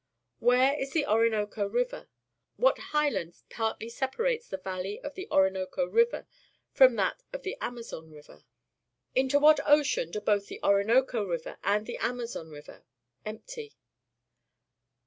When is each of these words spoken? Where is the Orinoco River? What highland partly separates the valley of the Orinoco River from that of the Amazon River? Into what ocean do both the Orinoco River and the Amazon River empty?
Where 0.39 0.73
is 0.79 0.93
the 0.93 1.05
Orinoco 1.05 1.67
River? 1.67 2.07
What 2.55 2.79
highland 2.89 3.35
partly 3.51 3.87
separates 3.87 4.47
the 4.47 4.57
valley 4.57 4.99
of 4.99 5.13
the 5.13 5.27
Orinoco 5.29 5.85
River 5.85 6.25
from 6.73 6.95
that 6.95 7.21
of 7.31 7.43
the 7.43 7.55
Amazon 7.61 8.09
River? 8.09 8.43
Into 9.13 9.37
what 9.37 9.59
ocean 9.63 10.09
do 10.09 10.19
both 10.19 10.47
the 10.47 10.59
Orinoco 10.63 11.23
River 11.23 11.59
and 11.63 11.85
the 11.85 11.97
Amazon 11.99 12.49
River 12.49 12.83
empty? 13.27 13.75